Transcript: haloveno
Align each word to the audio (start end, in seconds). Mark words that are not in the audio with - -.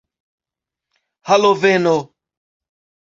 haloveno 1.27 1.95